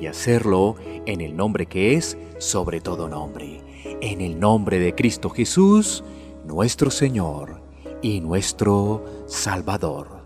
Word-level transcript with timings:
y 0.00 0.06
hacerlo 0.06 0.76
en 1.06 1.20
el 1.20 1.36
nombre 1.36 1.66
que 1.66 1.94
es 1.94 2.16
sobre 2.38 2.80
todo 2.80 3.08
nombre, 3.08 3.60
en 4.00 4.20
el 4.20 4.40
nombre 4.40 4.78
de 4.78 4.94
Cristo 4.94 5.30
Jesús, 5.30 6.02
nuestro 6.44 6.90
Señor 6.90 7.62
y 8.02 8.20
nuestro 8.20 9.04
Salvador. 9.26 10.22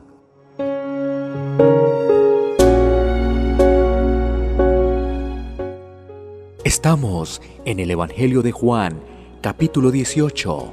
Estamos 6.65 7.41
en 7.65 7.79
el 7.79 7.91
Evangelio 7.91 8.43
de 8.43 8.51
Juan, 8.51 9.01
capítulo 9.41 9.91
18. 9.91 10.73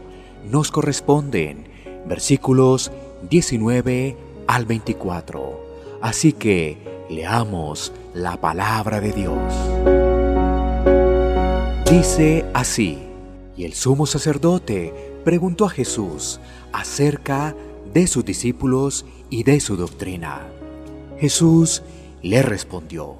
Nos 0.49 0.71
corresponden 0.71 1.67
versículos 2.07 2.91
19 3.29 4.17
al 4.47 4.65
24. 4.65 5.59
Así 6.01 6.33
que 6.33 6.77
leamos 7.09 7.93
la 8.13 8.39
palabra 8.39 9.01
de 9.01 9.11
Dios. 9.11 9.53
Dice 11.89 12.45
así, 12.53 12.99
y 13.57 13.65
el 13.65 13.73
sumo 13.73 14.05
sacerdote 14.05 14.93
preguntó 15.23 15.65
a 15.65 15.69
Jesús 15.69 16.39
acerca 16.71 17.55
de 17.93 18.07
sus 18.07 18.25
discípulos 18.25 19.05
y 19.29 19.43
de 19.43 19.59
su 19.59 19.77
doctrina. 19.77 20.41
Jesús 21.19 21.83
le 22.21 22.41
respondió, 22.41 23.15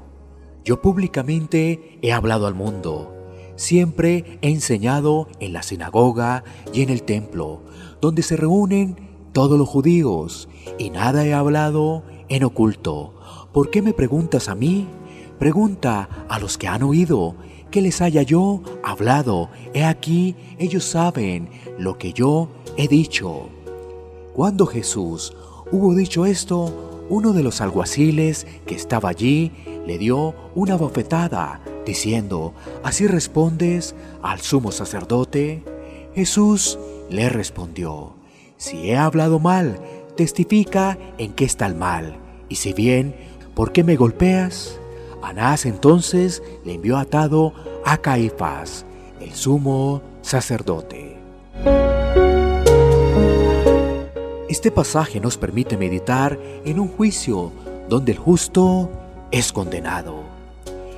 yo 0.64 0.82
públicamente 0.82 2.00
he 2.02 2.14
hablado 2.14 2.48
al 2.48 2.54
mundo, 2.54 3.14
siempre 3.56 4.40
he 4.42 4.50
enseñado 4.50 5.28
en 5.40 5.54
la 5.54 5.64
sinagoga 5.64 6.44
y 6.72 6.82
en 6.82 6.90
el 6.90 7.04
templo, 7.04 7.62
donde 8.02 8.22
se 8.22 8.38
reúnen 8.38 8.96
todos 9.34 9.58
los 9.58 9.68
judíos, 9.68 10.48
y 10.78 10.90
nada 10.90 11.26
he 11.26 11.34
hablado 11.34 12.04
en 12.30 12.44
oculto. 12.44 13.14
¿Por 13.54 13.70
qué 13.70 13.84
me 13.84 13.94
preguntas 13.94 14.50
a 14.50 14.56
mí? 14.56 14.88
Pregunta 15.38 16.10
a 16.28 16.40
los 16.40 16.58
que 16.58 16.68
han 16.68 16.82
oído, 16.82 17.36
que 17.70 17.82
les 17.82 18.02
haya 18.02 18.24
yo 18.24 18.64
hablado. 18.84 19.50
He 19.76 19.84
aquí, 19.84 20.36
ellos 20.58 20.84
saben 20.86 21.50
lo 21.78 22.00
que 22.00 22.14
yo 22.14 22.50
he 22.78 22.88
dicho. 22.88 23.50
Cuando 24.34 24.66
Jesús 24.66 25.36
hubo 25.72 25.94
dicho 25.94 26.26
esto, 26.26 27.06
uno 27.10 27.32
de 27.34 27.44
los 27.44 27.62
alguaciles 27.62 28.48
que 28.66 28.74
estaba 28.74 29.10
allí 29.10 29.52
le 29.86 30.00
dio 30.00 30.34
una 30.56 30.76
bofetada, 30.76 31.62
diciendo, 31.86 32.54
¿así 32.84 33.06
respondes 33.06 33.94
al 34.24 34.42
sumo 34.42 34.72
sacerdote? 34.72 35.64
Jesús 36.16 36.80
le 37.12 37.30
respondió, 37.30 38.16
si 38.58 38.90
he 38.90 38.98
hablado 38.98 39.38
mal, 39.40 39.80
testifica 40.16 40.98
en 41.20 41.34
qué 41.34 41.46
está 41.46 41.68
el 41.68 41.76
mal, 41.76 42.18
y 42.50 42.56
si 42.56 42.74
bien 42.74 43.16
¿por 43.56 43.72
qué 43.72 43.84
me 43.84 43.96
golpeas? 43.96 44.80
Anás 45.22 45.66
entonces 45.66 46.44
le 46.66 46.74
envió 46.74 46.98
atado 46.98 47.54
a 47.86 47.98
Caifás, 47.98 48.86
el 49.22 49.34
sumo 49.34 50.02
sacerdote. 50.22 51.18
Este 54.50 54.70
pasaje 54.72 55.20
nos 55.20 55.38
permite 55.38 55.78
meditar 55.78 56.38
en 56.66 56.80
un 56.80 56.88
juicio 56.88 57.52
donde 57.90 58.12
el 58.12 58.18
justo 58.18 58.90
es 59.32 59.52
condenado. 59.52 60.24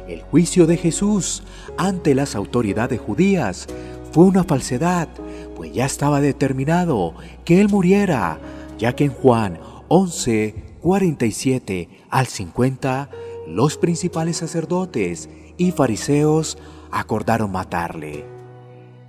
El 0.08 0.22
juicio 0.22 0.68
de 0.68 0.78
Jesús 0.78 1.42
ante 1.78 2.14
las 2.14 2.36
autoridades 2.36 3.00
judías 3.00 3.68
fue 4.12 4.26
una 4.26 4.44
falsedad, 4.44 5.08
pues 5.56 5.74
ya 5.74 5.86
estaba 5.86 6.22
determinado 6.22 7.14
que 7.44 7.62
él 7.62 7.70
muriera, 7.70 8.40
ya 8.78 8.94
que 8.94 9.06
en 9.06 9.14
Juan 9.14 9.60
11, 9.88 10.65
47 10.86 11.90
al 12.12 12.28
50, 12.28 13.10
los 13.48 13.76
principales 13.76 14.38
sacerdotes 14.38 15.32
y 15.58 15.72
fariseos 15.72 16.60
acordaron 16.92 17.52
matarle. 17.52 18.24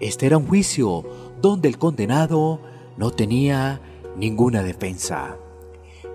Este 0.01 0.25
era 0.25 0.39
un 0.39 0.47
juicio 0.47 1.05
donde 1.43 1.69
el 1.69 1.77
condenado 1.77 2.63
no 2.97 3.11
tenía 3.11 3.83
ninguna 4.17 4.63
defensa. 4.63 5.37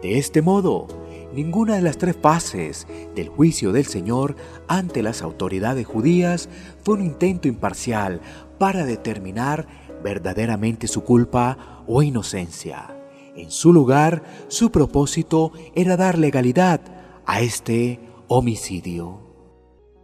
De 0.01 0.17
este 0.17 0.41
modo, 0.41 0.88
ninguna 1.31 1.75
de 1.75 1.83
las 1.83 2.00
tres 2.00 2.17
fases 2.19 2.88
del 3.13 3.29
juicio 3.29 3.71
del 3.71 3.85
Señor 3.85 4.35
ante 4.67 5.03
las 5.03 5.21
autoridades 5.21 5.85
judías 5.85 6.50
fue 6.83 6.95
un 6.95 7.05
intento 7.05 7.47
imparcial 7.47 8.19
para 8.57 8.83
determinar 8.83 9.67
verdaderamente 10.03 10.88
su 10.88 11.03
culpa 11.03 11.83
o 11.85 12.01
inocencia. 12.01 12.97
En 13.36 13.50
su 13.50 13.72
lugar, 13.72 14.24
su 14.50 14.72
propósito 14.72 15.53
era 15.74 15.96
dar 15.96 16.18
legalidad 16.18 16.81
a 17.25 17.42
este 17.42 18.00
homicidio. 18.28 19.19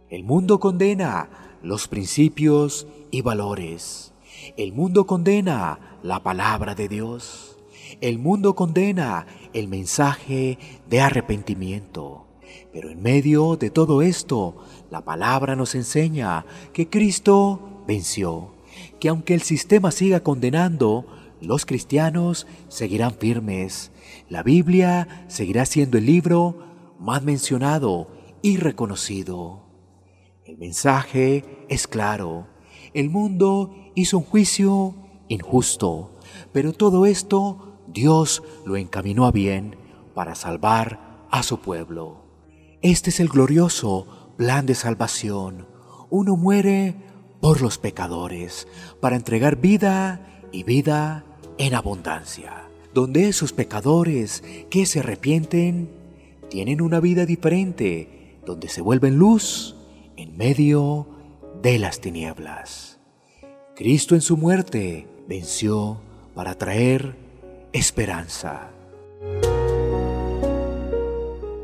El 0.08 0.24
mundo 0.24 0.60
condena 0.60 1.28
los 1.62 1.88
principios 1.88 2.86
y 3.10 3.20
valores. 3.20 4.14
El 4.56 4.72
mundo 4.72 5.06
condena 5.06 5.98
la 6.02 6.22
palabra 6.22 6.74
de 6.74 6.88
Dios. 6.88 7.58
El 8.00 8.18
mundo 8.18 8.54
condena 8.54 9.26
el 9.52 9.68
mensaje 9.68 10.58
de 10.88 11.00
arrepentimiento. 11.00 12.24
Pero 12.72 12.90
en 12.90 13.02
medio 13.02 13.56
de 13.56 13.68
todo 13.68 14.00
esto, 14.00 14.56
la 14.90 15.04
palabra 15.04 15.54
nos 15.56 15.74
enseña 15.74 16.46
que 16.72 16.88
Cristo 16.88 17.82
venció, 17.86 18.52
que 19.00 19.08
aunque 19.08 19.34
el 19.34 19.42
sistema 19.42 19.90
siga 19.90 20.20
condenando, 20.20 21.06
los 21.40 21.66
cristianos 21.66 22.46
seguirán 22.68 23.14
firmes. 23.14 23.92
La 24.28 24.42
Biblia 24.42 25.24
seguirá 25.28 25.66
siendo 25.66 25.98
el 25.98 26.06
libro 26.06 26.56
más 26.98 27.22
mencionado 27.22 28.08
y 28.42 28.56
reconocido. 28.56 29.64
El 30.44 30.58
mensaje 30.58 31.44
es 31.68 31.86
claro. 31.86 32.48
El 32.94 33.10
mundo 33.10 33.74
hizo 33.94 34.18
un 34.18 34.24
juicio 34.24 34.94
injusto, 35.28 36.18
pero 36.52 36.72
todo 36.72 37.06
esto 37.06 37.82
Dios 37.86 38.42
lo 38.64 38.76
encaminó 38.76 39.26
a 39.26 39.32
bien 39.32 39.76
para 40.14 40.34
salvar 40.34 41.26
a 41.30 41.42
su 41.42 41.60
pueblo. 41.60 42.24
Este 42.82 43.10
es 43.10 43.20
el 43.20 43.28
glorioso 43.28 44.32
plan 44.36 44.66
de 44.66 44.74
salvación. 44.74 45.66
Uno 46.10 46.36
muere 46.36 46.96
por 47.40 47.60
los 47.60 47.78
pecadores 47.78 48.66
para 49.00 49.16
entregar 49.16 49.56
vida 49.56 50.46
y 50.52 50.62
vida 50.62 51.24
en 51.58 51.74
abundancia, 51.74 52.68
donde 52.94 53.28
esos 53.28 53.52
pecadores 53.52 54.42
que 54.70 54.86
se 54.86 55.00
arrepienten 55.00 55.90
tienen 56.48 56.80
una 56.80 57.00
vida 57.00 57.26
diferente, 57.26 58.38
donde 58.46 58.68
se 58.68 58.80
vuelven 58.80 59.18
luz 59.18 59.76
en 60.16 60.36
medio 60.36 61.06
de 61.62 61.78
las 61.78 62.00
tinieblas. 62.00 62.98
Cristo 63.74 64.14
en 64.14 64.20
su 64.20 64.36
muerte 64.36 65.06
venció 65.28 66.00
para 66.34 66.54
traer 66.54 67.16
esperanza. 67.72 68.70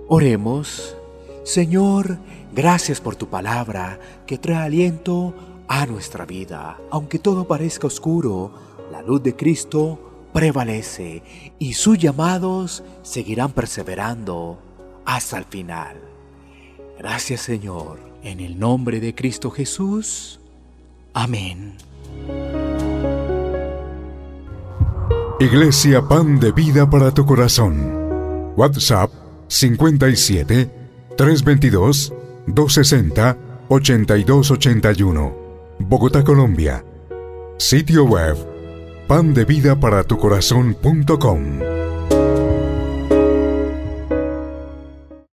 Oremos, 0.09 0.97
Señor, 1.45 2.19
gracias 2.55 3.01
por 3.01 3.17
tu 3.17 3.29
palabra 3.29 3.99
que 4.27 4.39
trae 4.39 4.57
aliento 4.57 5.35
a 5.67 5.87
nuestra 5.87 6.27
vida. 6.27 6.79
Aunque 6.91 7.19
todo 7.19 7.49
parezca 7.49 7.87
oscuro, 7.87 8.53
luz 9.07 9.23
de 9.23 9.37
Cristo 9.37 10.29
prevalece 10.33 11.23
y 11.59 11.75
sus 11.75 11.99
llamados 11.99 12.83
seguirán 13.03 13.53
perseverando 13.53 14.59
hasta 15.05 15.39
el 15.39 15.45
final. 15.45 15.97
Gracias 16.99 17.43
Señor, 17.43 17.99
en 18.23 18.41
el 18.41 18.59
nombre 18.59 19.01
de 19.01 19.15
Cristo 19.15 19.51
Jesús. 19.51 20.41
Amén. 21.13 21.77
Iglesia 25.41 26.03
Pan 26.09 26.41
de 26.41 26.53
Vida 26.53 26.89
para 26.89 27.13
tu 27.13 27.27
Corazón. 27.27 28.53
WhatsApp 28.57 29.11
57 29.49 30.71
322 31.17 32.13
260 32.47 33.37
8281. 33.69 35.37
Bogotá, 35.81 36.23
Colombia. 36.23 36.85
Sitio 37.59 38.05
web 38.05 38.54
pandevidaparatucorazón.com 39.09 41.74